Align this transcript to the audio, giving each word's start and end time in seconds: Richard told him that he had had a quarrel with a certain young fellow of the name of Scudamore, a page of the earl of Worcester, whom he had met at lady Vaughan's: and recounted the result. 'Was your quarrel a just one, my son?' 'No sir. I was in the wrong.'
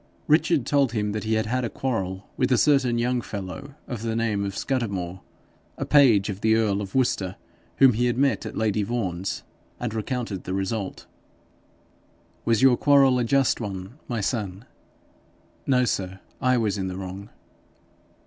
Richard 0.25 0.65
told 0.65 0.93
him 0.93 1.11
that 1.11 1.25
he 1.25 1.35
had 1.35 1.45
had 1.45 1.63
a 1.63 1.69
quarrel 1.69 2.27
with 2.35 2.51
a 2.51 2.57
certain 2.57 2.97
young 2.97 3.21
fellow 3.21 3.75
of 3.87 4.01
the 4.01 4.15
name 4.15 4.43
of 4.43 4.57
Scudamore, 4.57 5.21
a 5.77 5.85
page 5.85 6.27
of 6.27 6.41
the 6.41 6.55
earl 6.55 6.81
of 6.81 6.95
Worcester, 6.95 7.35
whom 7.77 7.93
he 7.93 8.07
had 8.07 8.17
met 8.17 8.43
at 8.43 8.57
lady 8.57 8.81
Vaughan's: 8.81 9.43
and 9.79 9.93
recounted 9.93 10.43
the 10.45 10.55
result. 10.55 11.05
'Was 12.45 12.63
your 12.63 12.77
quarrel 12.77 13.19
a 13.19 13.23
just 13.23 13.61
one, 13.61 13.99
my 14.07 14.21
son?' 14.21 14.65
'No 15.67 15.85
sir. 15.85 16.19
I 16.41 16.57
was 16.57 16.79
in 16.79 16.87
the 16.87 16.97
wrong.' 16.97 17.29